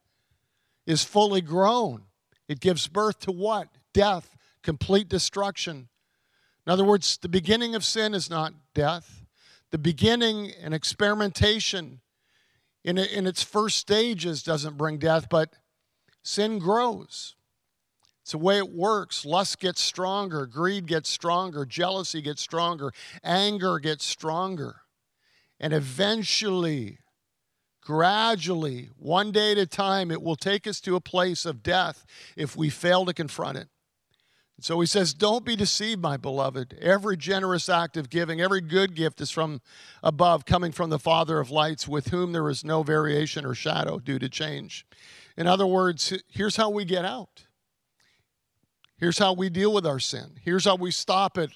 is 0.87 1.03
fully 1.03 1.41
grown 1.41 2.05
it 2.47 2.61
gives 2.61 2.89
birth 2.89 3.21
to 3.21 3.33
what? 3.33 3.69
Death 3.95 4.37
complete 4.63 5.09
destruction. 5.09 5.89
In 6.67 6.73
other 6.73 6.85
words 6.85 7.17
the 7.17 7.29
beginning 7.31 7.75
of 7.75 7.87
sin 7.87 8.13
is 8.13 8.29
not 8.29 8.53
death 8.75 9.24
the 9.75 9.79
beginning 9.79 10.53
and 10.63 10.73
experimentation 10.73 12.01
in, 12.85 12.97
in 12.97 13.27
its 13.27 13.43
first 13.43 13.77
stages 13.77 14.41
doesn't 14.45 14.77
bring 14.77 14.99
death, 14.99 15.27
but 15.29 15.51
sin 16.23 16.61
grows. 16.61 17.35
It's 18.23 18.31
the 18.31 18.39
way 18.39 18.59
it 18.59 18.71
works. 18.71 19.27
Lust 19.27 19.59
gets 19.59 19.81
stronger, 19.81 20.47
greed 20.47 20.87
gets 20.87 21.11
stronger, 21.11 21.67
jealousy 21.67 22.23
gets 22.23 22.41
stronger, 22.41 22.93
anger 23.25 23.81
gets 23.81 24.05
stronger. 24.05 24.77
And 25.59 25.73
eventually, 25.73 27.01
gradually, 27.83 28.91
one 28.97 29.33
day 29.33 29.51
at 29.51 29.59
a 29.59 29.67
time, 29.67 30.13
it 30.13 30.23
will 30.23 30.37
take 30.37 30.69
us 30.69 30.81
to 30.83 30.95
a 30.95 31.01
place 31.01 31.45
of 31.45 31.65
death 31.65 32.07
if 32.37 32.55
we 32.55 32.71
fail 32.71 33.05
to 33.07 33.13
confront 33.13 33.59
it. 33.59 33.67
So 34.61 34.81
he 34.81 34.87
says, 34.87 35.15
Don't 35.15 35.45
be 35.45 35.57
deceived, 35.57 36.01
my 36.01 36.17
beloved. 36.17 36.79
Every 36.81 37.17
generous 37.17 37.69
act 37.69 37.97
of 37.97 38.09
giving, 38.09 38.41
every 38.41 38.61
good 38.61 38.95
gift 38.95 39.21
is 39.21 39.31
from 39.31 39.61
above, 40.03 40.47
coming 40.47 40.73
from 40.73 40.91
the 40.91 40.99
Father 40.99 41.41
of 41.41 41.51
lights, 41.51 41.89
with 41.89 42.09
whom 42.09 42.33
there 42.33 42.49
is 42.49 42.65
no 42.65 42.83
variation 42.83 43.45
or 43.45 43.55
shadow 43.55 43.99
due 43.99 44.19
to 44.19 44.29
change. 44.29 44.87
In 45.37 45.47
other 45.47 45.67
words, 45.67 46.13
here's 46.29 46.57
how 46.57 46.71
we 46.71 46.85
get 46.85 47.05
out. 47.05 47.47
Here's 48.97 49.19
how 49.19 49.33
we 49.33 49.51
deal 49.51 49.73
with 49.73 49.87
our 49.87 49.99
sin. 49.99 50.39
Here's 50.43 50.65
how 50.65 50.77
we 50.77 50.93
stop 50.93 51.37
it 51.37 51.51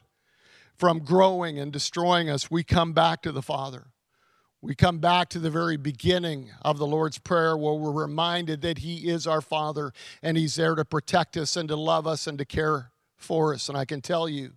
from 0.77 0.99
growing 0.99 1.59
and 1.59 1.73
destroying 1.73 2.29
us. 2.29 2.51
We 2.51 2.65
come 2.65 2.93
back 2.93 3.23
to 3.23 3.33
the 3.33 3.43
Father. 3.43 3.87
We 4.61 4.75
come 4.75 4.99
back 4.99 5.29
to 5.31 5.39
the 5.39 5.51
very 5.51 5.77
beginning 5.77 6.51
of 6.63 6.79
the 6.79 6.87
Lord's 6.87 7.19
Prayer 7.19 7.57
where 7.57 7.75
we're 7.75 7.93
reminded 7.93 8.61
that 8.63 8.79
He 8.79 9.09
is 9.09 9.25
our 9.25 9.41
Father 9.41 9.93
and 10.21 10.37
He's 10.37 10.57
there 10.57 10.75
to 10.75 10.85
protect 10.85 11.37
us 11.37 11.57
and 11.57 11.69
to 11.69 11.77
love 11.77 12.09
us 12.09 12.27
and 12.27 12.37
to 12.39 12.45
care 12.45 12.91
for 13.17 13.55
us. 13.55 13.69
And 13.69 13.79
I 13.79 13.85
can 13.85 14.01
tell 14.01 14.29
you, 14.29 14.55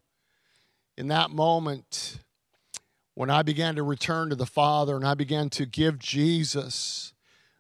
in 0.98 1.08
that 1.10 1.30
moment, 1.30 2.18
when 3.14 3.30
I 3.30 3.44
began 3.44 3.76
to 3.76 3.84
return 3.84 4.30
to 4.30 4.36
the 4.36 4.48
Father 4.48 4.96
and 4.96 5.06
I 5.06 5.14
began 5.14 5.52
to 5.52 5.68
give 5.68 6.00
Jesus 6.00 7.14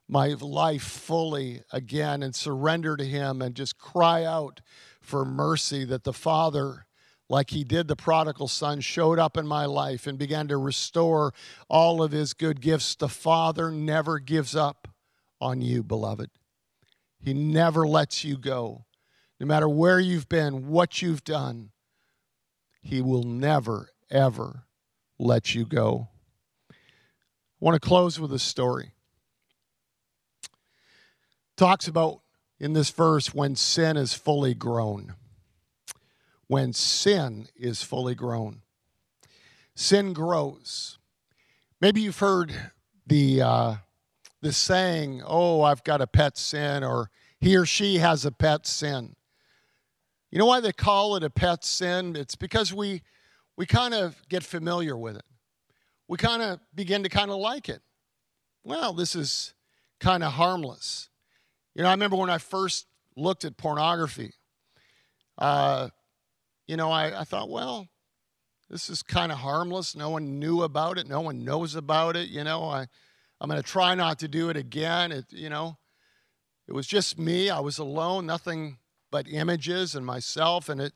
my 0.09 0.29
life 0.29 0.81
fully 0.81 1.61
again 1.71 2.23
and 2.23 2.33
surrender 2.33 2.97
to 2.97 3.05
Him 3.05 3.43
and 3.43 3.53
just 3.53 3.77
cry 3.77 4.25
out 4.25 4.61
for 4.99 5.23
mercy, 5.25 5.85
that 5.85 6.05
the 6.05 6.13
Father 6.13 6.87
like 7.31 7.51
he 7.51 7.63
did 7.63 7.87
the 7.87 7.95
prodigal 7.95 8.49
son, 8.49 8.81
showed 8.81 9.17
up 9.17 9.37
in 9.37 9.47
my 9.47 9.63
life 9.63 10.05
and 10.05 10.17
began 10.17 10.49
to 10.49 10.57
restore 10.57 11.33
all 11.69 12.03
of 12.03 12.11
his 12.11 12.33
good 12.33 12.59
gifts. 12.59 12.93
The 12.93 13.07
Father 13.07 13.71
never 13.71 14.19
gives 14.19 14.53
up 14.53 14.89
on 15.39 15.61
you, 15.61 15.81
beloved. 15.81 16.29
He 17.21 17.33
never 17.33 17.87
lets 17.87 18.25
you 18.25 18.37
go. 18.37 18.83
No 19.39 19.45
matter 19.45 19.69
where 19.69 19.97
you've 19.97 20.27
been, 20.27 20.67
what 20.67 21.01
you've 21.01 21.23
done, 21.23 21.71
he 22.81 23.01
will 23.01 23.23
never, 23.23 23.91
ever 24.09 24.65
let 25.17 25.55
you 25.55 25.65
go. 25.65 26.09
I 26.69 26.75
want 27.61 27.81
to 27.81 27.87
close 27.87 28.19
with 28.19 28.33
a 28.33 28.39
story. 28.39 28.91
Talks 31.55 31.87
about 31.87 32.23
in 32.59 32.73
this 32.73 32.89
verse 32.89 33.33
when 33.33 33.55
sin 33.55 33.95
is 33.95 34.13
fully 34.13 34.53
grown 34.53 35.15
when 36.51 36.73
sin 36.73 37.47
is 37.55 37.81
fully 37.81 38.13
grown. 38.13 38.61
Sin 39.73 40.11
grows. 40.11 40.99
Maybe 41.79 42.01
you've 42.01 42.19
heard 42.19 42.53
the, 43.07 43.41
uh, 43.41 43.75
the 44.41 44.51
saying, 44.51 45.23
oh, 45.25 45.61
I've 45.61 45.85
got 45.85 46.01
a 46.01 46.07
pet 46.07 46.37
sin, 46.37 46.83
or 46.83 47.09
he 47.39 47.55
or 47.55 47.65
she 47.65 47.99
has 47.99 48.25
a 48.25 48.33
pet 48.33 48.67
sin. 48.67 49.15
You 50.29 50.39
know 50.39 50.45
why 50.45 50.59
they 50.59 50.73
call 50.73 51.15
it 51.15 51.23
a 51.23 51.29
pet 51.29 51.63
sin? 51.63 52.17
It's 52.17 52.35
because 52.35 52.73
we, 52.73 53.01
we 53.55 53.65
kind 53.65 53.93
of 53.93 54.21
get 54.27 54.43
familiar 54.43 54.97
with 54.97 55.15
it. 55.15 55.25
We 56.09 56.17
kind 56.17 56.41
of 56.41 56.59
begin 56.75 57.03
to 57.03 57.09
kind 57.09 57.31
of 57.31 57.37
like 57.37 57.69
it. 57.69 57.81
Well, 58.65 58.91
this 58.91 59.15
is 59.15 59.53
kind 60.01 60.21
of 60.21 60.33
harmless. 60.33 61.07
You 61.75 61.83
know, 61.83 61.87
I 61.87 61.93
remember 61.93 62.17
when 62.17 62.29
I 62.29 62.39
first 62.39 62.87
looked 63.15 63.45
at 63.45 63.55
pornography, 63.55 64.33
uh, 65.37 65.91
you 66.67 66.77
know, 66.77 66.91
I, 66.91 67.21
I 67.21 67.23
thought, 67.23 67.49
well, 67.49 67.87
this 68.69 68.89
is 68.89 69.03
kind 69.03 69.31
of 69.31 69.39
harmless. 69.39 69.95
No 69.95 70.09
one 70.09 70.39
knew 70.39 70.63
about 70.63 70.97
it. 70.97 71.07
No 71.07 71.21
one 71.21 71.43
knows 71.43 71.75
about 71.75 72.15
it. 72.15 72.29
You 72.29 72.43
know, 72.43 72.63
I, 72.63 72.87
I'm 73.39 73.49
going 73.49 73.61
to 73.61 73.67
try 73.67 73.95
not 73.95 74.19
to 74.19 74.27
do 74.27 74.49
it 74.49 74.55
again. 74.55 75.11
It, 75.11 75.25
you 75.29 75.49
know, 75.49 75.77
it 76.67 76.73
was 76.73 76.87
just 76.87 77.19
me. 77.19 77.49
I 77.49 77.59
was 77.59 77.79
alone, 77.79 78.25
nothing 78.25 78.77
but 79.11 79.27
images 79.27 79.93
and 79.93 80.05
myself. 80.05 80.69
And 80.69 80.79
it, 80.79 80.93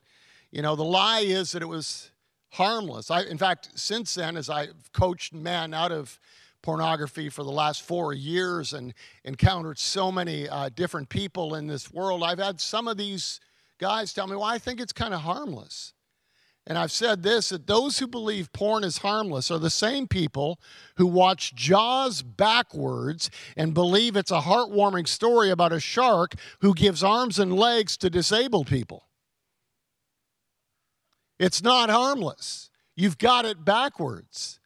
you 0.50 0.62
know, 0.62 0.74
the 0.74 0.84
lie 0.84 1.20
is 1.20 1.52
that 1.52 1.60
it 1.60 1.68
was 1.68 2.10
harmless. 2.52 3.10
I, 3.10 3.22
in 3.22 3.36
fact, 3.36 3.70
since 3.74 4.14
then, 4.14 4.38
as 4.38 4.48
I've 4.48 4.90
coached 4.92 5.34
men 5.34 5.74
out 5.74 5.92
of 5.92 6.18
pornography 6.62 7.28
for 7.28 7.44
the 7.44 7.50
last 7.50 7.82
four 7.82 8.14
years 8.14 8.72
and 8.72 8.94
encountered 9.24 9.78
so 9.78 10.10
many 10.10 10.48
uh, 10.48 10.70
different 10.74 11.10
people 11.10 11.54
in 11.54 11.66
this 11.66 11.92
world, 11.92 12.22
I've 12.22 12.38
had 12.38 12.60
some 12.60 12.88
of 12.88 12.96
these 12.96 13.38
guys 13.78 14.12
tell 14.12 14.26
me, 14.26 14.36
well, 14.36 14.44
I 14.44 14.58
think 14.58 14.80
it's 14.80 14.92
kind 14.92 15.14
of 15.14 15.20
harmless. 15.20 15.92
And 16.66 16.76
I've 16.76 16.90
said 16.90 17.22
this 17.22 17.50
that 17.50 17.68
those 17.68 17.98
who 17.98 18.08
believe 18.08 18.52
porn 18.52 18.82
is 18.82 18.98
harmless 18.98 19.50
are 19.50 19.58
the 19.58 19.70
same 19.70 20.08
people 20.08 20.58
who 20.96 21.06
watch 21.06 21.54
Jaws 21.54 22.22
backwards 22.22 23.30
and 23.56 23.72
believe 23.72 24.16
it's 24.16 24.32
a 24.32 24.40
heartwarming 24.40 25.06
story 25.06 25.50
about 25.50 25.72
a 25.72 25.78
shark 25.78 26.34
who 26.60 26.74
gives 26.74 27.04
arms 27.04 27.38
and 27.38 27.54
legs 27.54 27.96
to 27.98 28.10
disabled 28.10 28.66
people. 28.66 29.04
It's 31.38 31.62
not 31.62 31.88
harmless. 31.88 32.70
You've 32.96 33.18
got 33.18 33.44
it 33.44 33.64
backwards. 33.64 34.58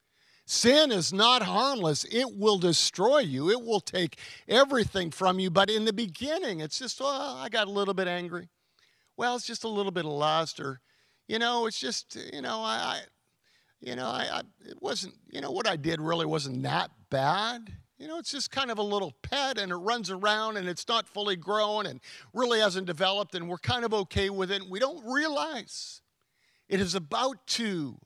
Sin 0.47 0.91
is 0.91 1.13
not 1.13 1.43
harmless. 1.43 2.05
It 2.05 2.37
will 2.37 2.59
destroy 2.59 3.19
you, 3.19 3.51
it 3.51 3.63
will 3.63 3.81
take 3.81 4.19
everything 4.49 5.11
from 5.11 5.39
you. 5.39 5.51
But 5.51 5.69
in 5.69 5.85
the 5.85 5.93
beginning, 5.93 6.61
it's 6.61 6.79
just, 6.79 7.01
well, 7.01 7.37
I 7.37 7.49
got 7.51 7.69
a 7.69 7.71
little 7.71 7.95
bit 7.95 8.09
angry. 8.09 8.49
Well, 9.21 9.37
it's 9.37 9.47
just 9.47 9.65
a 9.65 9.69
little 9.69 9.93
bit 9.93 10.07
of 10.07 10.13
lust, 10.13 10.61
or, 10.61 10.81
you 11.29 11.39
know, 11.39 11.67
it's 11.67 11.79
just, 11.79 12.17
you 12.33 12.41
know, 12.41 12.63
I, 12.63 12.73
I 12.73 13.01
you 13.79 13.95
know, 13.95 14.07
I, 14.07 14.27
I, 14.33 14.41
it 14.67 14.81
wasn't, 14.81 15.13
you 15.29 15.43
know, 15.43 15.51
what 15.51 15.69
I 15.69 15.77
did 15.77 16.01
really 16.01 16.25
wasn't 16.25 16.63
that 16.63 16.91
bad. 17.11 17.71
You 17.99 18.09
know, 18.09 18.17
it's 18.17 18.31
just 18.31 18.51
kind 18.51 18.71
of 18.71 18.79
a 18.79 18.83
little 18.83 19.13
pet 19.23 19.59
and 19.59 19.73
it 19.73 19.77
runs 19.77 20.11
around 20.11 20.57
and 20.57 20.67
it's 20.67 20.89
not 20.89 21.07
fully 21.07 21.37
grown 21.37 21.85
and 21.85 22.01
really 22.33 22.61
hasn't 22.61 22.87
developed 22.87 23.35
and 23.35 23.47
we're 23.47 23.59
kind 23.59 23.85
of 23.85 23.93
okay 23.93 24.31
with 24.31 24.51
it. 24.51 24.63
And 24.63 24.71
we 24.71 24.79
don't 24.79 25.05
realize 25.05 26.01
it 26.67 26.81
is 26.81 26.95
about 26.95 27.47
to 27.49 27.99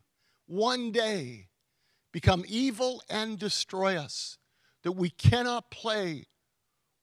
one 0.48 0.90
day 0.90 1.46
become 2.10 2.44
evil 2.48 3.00
and 3.08 3.38
destroy 3.38 3.96
us, 3.96 4.36
that 4.82 4.92
we 4.92 5.10
cannot 5.10 5.70
play 5.70 6.26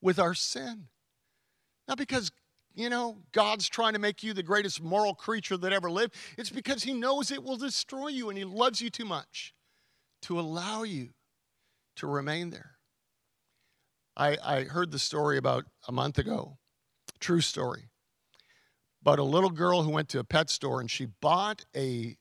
with 0.02 0.20
our 0.20 0.34
sin. 0.34 0.90
Not 1.88 1.98
because, 1.98 2.30
you 2.76 2.90
know, 2.90 3.18
God's 3.32 3.68
trying 3.70 3.94
to 3.94 4.00
make 4.00 4.24
you 4.24 4.34
the 4.34 4.44
greatest 4.44 4.82
moral 4.82 5.14
creature 5.14 5.58
that 5.58 5.74
ever 5.74 5.90
lived, 5.90 6.16
it's 6.38 6.50
because 6.50 6.84
He 6.84 6.94
knows 6.94 7.32
it 7.32 7.44
will 7.44 7.58
destroy 7.58 8.08
you 8.08 8.30
and 8.30 8.38
He 8.38 8.46
loves 8.46 8.82
you 8.82 8.90
too 8.90 9.06
much 9.06 9.54
to 10.24 10.40
allow 10.40 10.84
you 10.84 11.10
to 11.98 12.08
remain 12.08 12.50
there. 12.50 12.72
I, 14.16 14.38
I 14.44 14.64
heard 14.64 14.92
the 14.92 15.00
story 15.00 15.38
about 15.38 15.66
a 15.88 15.92
month 15.92 16.18
ago, 16.18 16.58
true 17.20 17.42
story 17.42 17.92
but 19.04 19.20
a 19.20 19.24
little 19.24 19.50
girl 19.50 19.84
who 19.84 19.90
went 19.90 20.10
to 20.10 20.20
a 20.20 20.24
pet 20.24 20.50
store 20.50 20.80
and 20.80 20.90
she 20.90 21.06
bought 21.06 21.66
a 21.76 22.18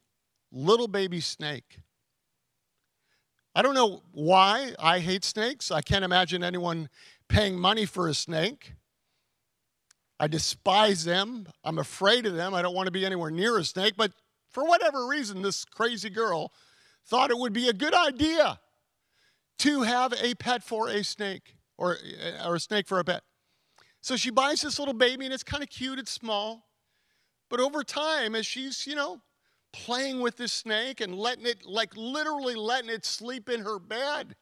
little 0.50 0.88
baby 0.88 1.20
snake. 1.20 1.80
I 3.54 3.62
don't 3.62 3.74
know 3.74 4.02
why 4.12 4.74
I 4.78 5.00
hate 5.00 5.24
snakes. 5.24 5.70
I 5.70 5.82
can't 5.82 6.04
imagine 6.04 6.42
anyone 6.42 6.88
paying 7.28 7.58
money 7.58 7.84
for 7.84 8.08
a 8.08 8.14
snake. 8.14 8.74
I 10.20 10.26
despise 10.26 11.04
them. 11.04 11.46
I'm 11.64 11.78
afraid 11.78 12.26
of 12.26 12.34
them. 12.34 12.52
I 12.52 12.60
don't 12.60 12.74
want 12.74 12.86
to 12.86 12.92
be 12.92 13.06
anywhere 13.06 13.30
near 13.30 13.56
a 13.56 13.64
snake. 13.64 13.94
But 13.96 14.12
for 14.50 14.64
whatever 14.64 15.06
reason, 15.06 15.40
this 15.40 15.64
crazy 15.64 16.10
girl 16.10 16.52
thought 17.06 17.30
it 17.30 17.38
would 17.38 17.54
be 17.54 17.70
a 17.70 17.72
good 17.72 17.94
idea 17.94 18.60
to 19.60 19.82
have 19.82 20.12
a 20.12 20.34
pet 20.34 20.62
for 20.62 20.88
a 20.88 21.02
snake 21.02 21.54
or, 21.78 21.96
eh, 21.96 22.46
or 22.46 22.56
a 22.56 22.60
snake 22.60 22.86
for 22.86 22.98
a 22.98 23.04
pet. 23.04 23.22
So 24.02 24.14
she 24.14 24.30
buys 24.30 24.60
this 24.60 24.78
little 24.78 24.94
baby, 24.94 25.24
and 25.24 25.32
it's 25.32 25.42
kind 25.42 25.62
of 25.62 25.70
cute, 25.70 25.98
it's 25.98 26.12
small. 26.12 26.68
But 27.48 27.60
over 27.60 27.82
time, 27.82 28.34
as 28.34 28.46
she's, 28.46 28.86
you 28.86 28.94
know, 28.94 29.22
playing 29.72 30.20
with 30.20 30.36
this 30.36 30.52
snake 30.52 31.00
and 31.00 31.14
letting 31.14 31.46
it, 31.46 31.64
like 31.64 31.96
literally 31.96 32.54
letting 32.54 32.90
it 32.90 33.06
sleep 33.06 33.48
in 33.48 33.62
her 33.62 33.78
bed, 33.78 34.36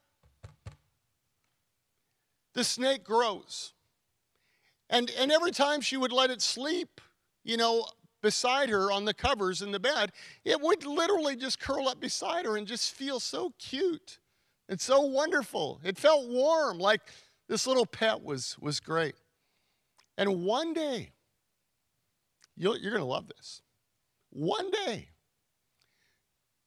the 2.55 2.65
snake 2.65 3.05
grows. 3.05 3.75
And, 4.91 5.11
and 5.19 5.31
every 5.31 5.51
time 5.51 5.81
she 5.81 5.97
would 5.97 6.13
let 6.13 6.31
it 6.31 6.41
sleep, 6.41 7.01
you 7.45 7.57
know, 7.57 7.87
beside 8.23 8.69
her 8.69 8.91
on 8.91 9.05
the 9.05 9.15
covers 9.15 9.63
in 9.63 9.71
the 9.71 9.81
bed, 9.81 10.13
it 10.45 10.61
would 10.61 10.85
literally 10.85 11.37
just 11.37 11.61
curl 11.61 11.89
up 11.89 12.01
beside 12.01 12.47
her 12.47 12.57
and 12.57 12.67
just 12.67 12.95
feel 12.95 13.21
so 13.21 13.53
cute 13.59 14.19
and 14.69 14.81
so 14.81 15.01
wonderful. 15.01 15.81
It 15.85 15.99
felt 15.99 16.29
warm, 16.29 16.79
like 16.79 17.03
this 17.49 17.67
little 17.67 17.87
pet 17.87 18.23
was, 18.23 18.57
was 18.61 18.81
great. 18.81 19.15
And 20.17 20.43
one 20.45 20.73
day, 20.73 21.11
you 22.57 22.73
are 22.73 22.79
going 22.79 22.95
to 22.95 23.05
love 23.05 23.29
this. 23.29 23.63
One 24.31 24.71
day, 24.71 25.09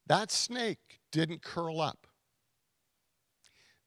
that 0.07 0.31
snake 0.31 0.99
didn't 1.12 1.41
curl 1.41 1.81
up. 1.81 2.07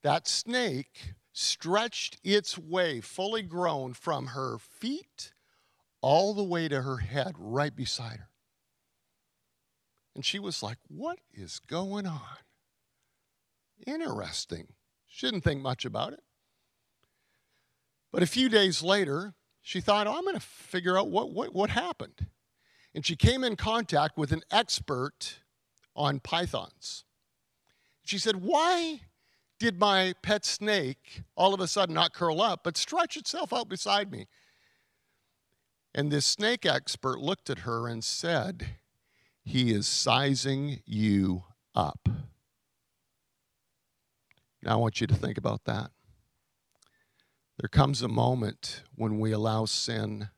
That 0.03 0.29
snake 0.29 1.15
stretched 1.35 2.17
its 2.25 2.57
way, 2.57 3.03
fully 3.03 3.43
grown, 3.43 3.93
from 3.93 4.29
her 4.29 4.57
feet 4.59 5.33
all 6.01 6.33
the 6.33 6.45
way 6.45 6.69
to 6.69 6.83
her 6.83 6.99
head, 6.99 7.35
right 7.37 7.75
beside 7.75 8.19
her. 8.19 8.31
And 10.15 10.25
she 10.25 10.39
was 10.39 10.63
like, 10.63 10.79
What 10.89 11.19
is 11.33 11.59
going 11.59 12.07
on? 12.07 12.21
Interesting. 13.87 14.69
She 15.07 15.27
didn't 15.27 15.43
think 15.43 15.61
much 15.61 15.85
about 15.85 16.13
it. 16.13 16.23
But 18.13 18.23
a 18.23 18.27
few 18.27 18.49
days 18.49 18.83
later, 18.83 19.35
she 19.61 19.81
thought, 19.81 20.07
oh, 20.07 20.17
I'm 20.17 20.23
going 20.23 20.35
to 20.35 20.41
figure 20.41 20.97
out 20.97 21.09
what, 21.09 21.33
what, 21.33 21.55
what 21.55 21.71
happened. 21.71 22.29
And 22.95 23.05
she 23.05 23.17
came 23.17 23.43
in 23.43 23.57
contact 23.57 24.17
with 24.17 24.31
an 24.31 24.43
expert 24.51 25.41
on 25.97 26.21
pythons. 26.21 27.05
She 28.05 28.19
said, 28.19 28.37
Why 28.37 29.01
did 29.59 29.79
my 29.79 30.15
pet 30.23 30.45
snake 30.45 31.23
all 31.37 31.55
of 31.55 31.61
a 31.61 31.69
sudden 31.69 31.95
not 31.95 32.13
curl 32.13 32.41
up, 32.41 32.65
but 32.65 32.77
stretch 32.77 33.17
itself 33.17 33.53
out 33.53 33.69
beside 33.69 34.11
me? 34.11 34.27
And 35.95 36.11
this 36.11 36.27
snake 36.27 36.67
expert 36.67 37.21
looked 37.21 37.49
at 37.51 37.61
her 37.61 37.87
and 37.87 38.03
said, 38.03 38.77
He 39.45 39.73
is 39.73 39.87
sizing 39.87 40.81
you 40.85 41.45
up. 41.75 42.09
Now 44.63 44.73
I 44.73 44.77
want 44.77 45.01
you 45.01 45.07
to 45.07 45.15
think 45.15 45.39
about 45.39 45.65
that. 45.67 45.91
There 47.59 47.69
comes 47.69 48.03
a 48.03 48.09
moment 48.09 48.83
when 48.97 49.21
we 49.21 49.31
allow 49.31 49.67
sin 49.67 50.31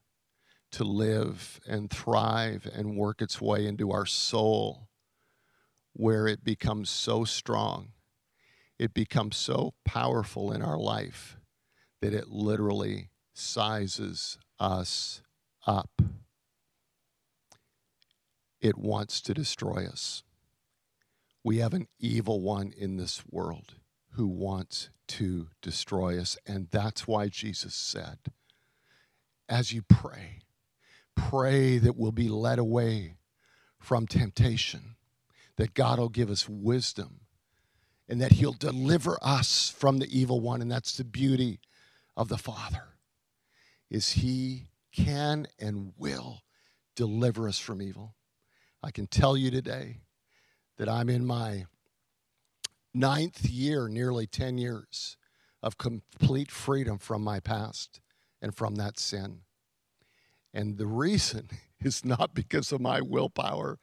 to 0.73 0.85
live 0.85 1.59
and 1.67 1.91
thrive 1.91 2.69
and 2.75 2.97
work 2.97 3.23
its 3.23 3.41
way 3.41 3.67
into 3.67 3.91
our 3.91 4.05
soul 4.05 4.89
where 5.95 6.27
it 6.27 6.45
becomes 6.45 6.91
so 6.91 7.25
strong, 7.25 7.93
it 8.79 8.93
becomes 8.93 9.37
so 9.37 9.75
powerful 9.85 10.53
in 10.53 10.63
our 10.63 10.79
life 10.79 11.39
that 12.01 12.13
it 12.13 12.29
literally 12.29 13.11
sizes 13.33 14.39
us 14.59 15.23
up. 15.67 16.03
It 18.61 18.77
wants 18.77 19.21
to 19.23 19.35
destroy 19.35 19.87
us. 19.87 20.23
We 21.45 21.59
have 21.59 21.75
an 21.75 21.87
evil 21.99 22.41
one 22.41 22.73
in 22.77 22.97
this 22.97 23.23
world 23.31 23.75
who 24.13 24.27
wants 24.27 24.91
to 25.09 25.49
destroy 25.63 26.19
us. 26.19 26.37
And 26.47 26.69
that's 26.71 27.07
why 27.07 27.29
Jesus 27.29 27.75
said, 27.75 28.19
as 29.49 29.73
you 29.73 29.83
pray, 29.83 30.41
pray 31.15 31.79
that 31.79 31.97
we'll 31.97 32.13
be 32.13 32.29
led 32.29 32.59
away 32.59 33.15
from 33.79 34.07
temptation, 34.07 34.97
that 35.57 35.75
God 35.75 35.99
will 35.99 36.09
give 36.09 36.31
us 36.31 36.49
wisdom, 36.49 37.21
and 38.09 38.21
that 38.21 38.33
He'll 38.33 38.53
deliver 38.53 39.19
us 39.23 39.75
from 39.77 39.99
the 39.99 40.19
evil 40.19 40.41
one. 40.41 40.63
And 40.63 40.71
that's 40.71 40.97
the 40.97 41.05
beauty 41.05 41.61
of 42.17 42.29
the 42.29 42.39
Father, 42.39 42.85
is 43.91 44.13
He 44.13 44.69
can 44.93 45.47
and 45.59 45.93
will 45.99 46.43
deliver 46.95 47.49
us 47.49 47.59
from 47.59 47.83
evil. 47.83 48.15
I 48.83 48.91
can 48.91 49.07
tell 49.07 49.37
you 49.37 49.51
today 49.51 50.01
that 50.79 50.89
I'm 50.89 51.09
in 51.09 51.27
my 51.27 51.67
ninth 52.95 53.45
year, 53.49 53.89
nearly 53.89 54.27
10 54.27 54.59
years 54.59 55.17
of 55.63 55.79
complete 55.79 56.51
freedom 56.51 56.99
from 56.99 57.23
my 57.23 57.41
past 57.41 58.01
and 58.41 58.55
from 58.55 58.77
that 58.77 58.99
sin. 58.99 59.41
And 60.55 60.79
the 60.79 60.87
reason 60.87 61.51
is 61.81 62.05
not 62.05 62.35
because 62.35 62.73
of 62.73 62.81
my 62.81 63.01
willpower 63.01 63.79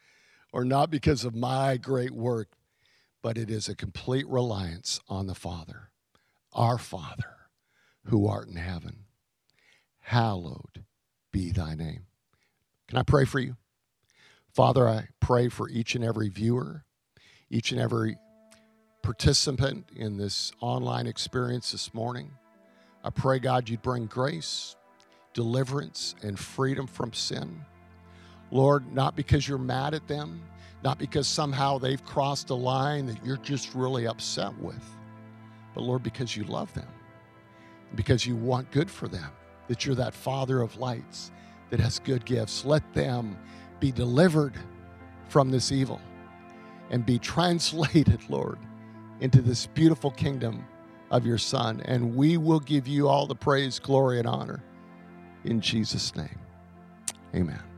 or 0.52 0.64
not 0.64 0.90
because 0.90 1.24
of 1.26 1.36
my 1.36 1.78
great 1.78 2.12
work, 2.12 2.50
but 3.24 3.38
it 3.38 3.50
is 3.50 3.70
a 3.70 3.76
complete 3.76 4.28
reliance 4.28 5.00
on 5.10 5.26
the 5.26 5.34
Father, 5.34 5.90
our 6.52 6.78
Father, 6.78 7.48
who 8.08 8.28
art 8.28 8.50
in 8.50 8.58
heaven. 8.58 9.06
Hallowed 10.02 10.84
be 11.32 11.50
thy 11.50 11.74
name. 11.74 12.06
Can 12.90 12.98
I 12.98 13.04
pray 13.04 13.24
for 13.24 13.40
you? 13.40 13.56
Father, 14.54 14.88
I 14.88 15.08
pray 15.22 15.48
for 15.48 15.70
each 15.70 15.96
and 15.96 16.04
every 16.04 16.28
viewer, 16.28 16.84
each 17.50 17.72
and 17.72 17.80
every 17.80 18.18
participant 19.02 19.88
in 19.96 20.18
this 20.18 20.52
online 20.60 21.08
experience 21.08 21.72
this 21.72 21.94
morning. 21.94 22.30
I 23.06 23.10
pray, 23.10 23.40
God, 23.40 23.70
you'd 23.70 23.82
bring 23.82 24.06
grace, 24.06 24.76
deliverance, 25.34 26.14
and 26.22 26.38
freedom 26.38 26.88
from 26.88 27.14
sin. 27.14 27.62
Lord, 28.52 28.94
not 28.94 29.16
because 29.16 29.48
you're 29.48 29.58
mad 29.58 29.94
at 29.94 30.08
them, 30.08 30.44
not 30.84 31.00
because 31.00 31.28
somehow 31.28 31.78
they've 31.78 32.04
crossed 32.06 32.50
a 32.50 32.56
line 32.56 33.06
that 33.08 33.26
you're 33.26 33.38
just 33.38 33.74
really 33.74 34.06
upset 34.06 34.58
with, 34.60 34.84
but 35.74 35.82
Lord, 35.82 36.04
because 36.04 36.36
you 36.36 36.44
love 36.44 36.74
them, 36.74 36.88
because 37.96 38.26
you 38.26 38.36
want 38.36 38.70
good 38.72 38.92
for 38.92 39.08
them, 39.08 39.32
that 39.68 39.86
you're 39.86 39.96
that 39.96 40.14
Father 40.14 40.62
of 40.62 40.78
lights 40.78 41.32
that 41.70 41.80
has 41.80 42.00
good 42.00 42.26
gifts. 42.26 42.66
Let 42.66 42.94
them 42.94 43.38
be 43.80 43.92
delivered 43.92 44.54
from 45.30 45.50
this 45.50 45.72
evil 45.72 46.00
and 46.92 47.06
be 47.06 47.18
translated, 47.18 48.20
Lord, 48.30 48.60
into 49.22 49.42
this 49.42 49.66
beautiful 49.68 50.12
kingdom 50.12 50.66
of 51.12 51.26
your 51.26 51.38
Son. 51.38 51.82
And 51.86 52.16
we 52.16 52.38
will 52.38 52.60
give 52.60 52.88
you 52.88 53.08
all 53.08 53.26
the 53.26 53.36
praise, 53.36 53.80
glory, 53.80 54.20
and 54.20 54.28
honor 54.28 54.62
in 55.46 55.62
Jesus' 55.62 56.16
name. 56.16 56.40
Amen. 57.34 57.73